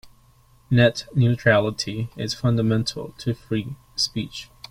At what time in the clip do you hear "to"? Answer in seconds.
3.19-3.35